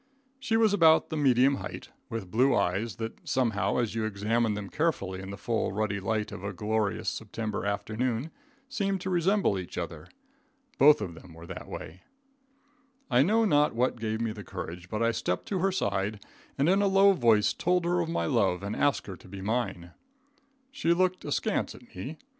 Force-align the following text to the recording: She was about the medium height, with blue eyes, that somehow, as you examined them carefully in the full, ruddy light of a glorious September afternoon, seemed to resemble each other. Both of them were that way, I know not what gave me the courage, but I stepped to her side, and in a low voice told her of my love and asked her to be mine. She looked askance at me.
She 0.39 0.57
was 0.57 0.73
about 0.73 1.09
the 1.09 1.15
medium 1.15 1.57
height, 1.57 1.89
with 2.09 2.31
blue 2.31 2.55
eyes, 2.55 2.95
that 2.95 3.19
somehow, 3.23 3.77
as 3.77 3.93
you 3.93 4.03
examined 4.03 4.57
them 4.57 4.67
carefully 4.67 5.19
in 5.21 5.29
the 5.29 5.37
full, 5.37 5.71
ruddy 5.71 5.99
light 5.99 6.31
of 6.31 6.43
a 6.43 6.53
glorious 6.53 7.07
September 7.07 7.67
afternoon, 7.67 8.31
seemed 8.67 8.99
to 9.01 9.11
resemble 9.11 9.59
each 9.59 9.77
other. 9.77 10.07
Both 10.79 11.01
of 11.01 11.13
them 11.13 11.35
were 11.35 11.45
that 11.45 11.67
way, 11.67 12.01
I 13.11 13.21
know 13.21 13.45
not 13.45 13.75
what 13.75 13.99
gave 13.99 14.19
me 14.21 14.31
the 14.31 14.43
courage, 14.43 14.89
but 14.89 15.03
I 15.03 15.11
stepped 15.11 15.45
to 15.49 15.59
her 15.59 15.71
side, 15.71 16.25
and 16.57 16.67
in 16.67 16.81
a 16.81 16.87
low 16.87 17.13
voice 17.13 17.53
told 17.53 17.85
her 17.85 17.99
of 18.01 18.09
my 18.09 18.25
love 18.25 18.63
and 18.63 18.75
asked 18.75 19.05
her 19.05 19.15
to 19.17 19.27
be 19.27 19.41
mine. 19.43 19.91
She 20.71 20.95
looked 20.95 21.23
askance 21.25 21.75
at 21.75 21.93
me. 21.95 22.17